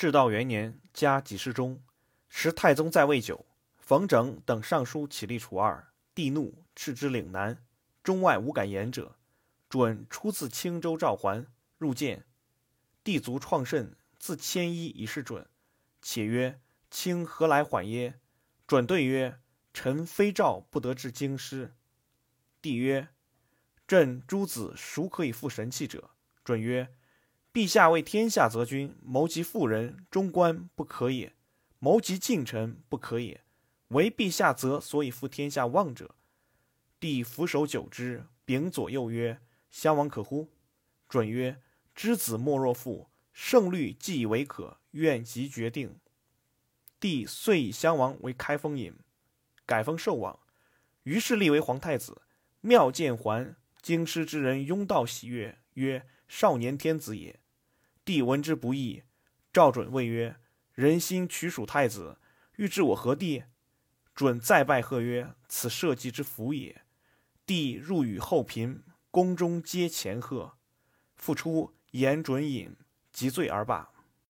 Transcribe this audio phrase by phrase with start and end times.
[0.00, 1.82] 至道元年，加给事中。
[2.30, 3.44] 时太宗在位久，
[3.76, 7.62] 冯整等尚书起立除二，帝怒，斥之岭南。
[8.02, 9.18] 中外无敢言者。
[9.68, 12.24] 准出自青州赵桓，入见。
[13.04, 15.46] 帝卒创甚，自千衣以示准。
[16.00, 18.20] 且曰：“卿何来缓耶？”
[18.66, 19.38] 准对曰
[19.74, 21.76] ：“臣非诏不得至京师。”
[22.62, 23.08] 帝曰
[23.86, 26.12] ：“朕诸子孰可以复神器者？”
[26.42, 26.94] 准曰
[27.52, 31.32] ：“陛下为天下则君，谋及妇人、中官不可也；
[31.80, 33.42] 谋及近臣不可也。
[33.88, 36.14] 唯陛下则所以负天下望者。”
[37.00, 40.50] 帝俯首久之，秉左右曰：“襄王可乎？”
[41.08, 41.60] 准曰
[41.92, 45.98] ：“知子莫若父，胜虑既以为可，愿即决定。”
[47.00, 48.94] 帝遂以襄王为开封尹，
[49.66, 50.38] 改封寿王，
[51.02, 52.22] 于是立为皇太子。
[52.60, 57.40] 妙见还，京师之人拥道喜悦，曰：“少年天子也。”
[58.04, 59.02] 帝闻之不义，
[59.52, 60.36] 赵准谓曰
[60.74, 62.18] ：“人心取属太子，
[62.56, 63.44] 欲置我何地？”
[64.14, 66.82] 准再拜贺曰：“此社稷之福也。”
[67.46, 70.58] 帝入与后嫔，宫中皆前贺。
[71.16, 72.76] 复出言准饮，
[73.10, 73.90] 即醉而罢。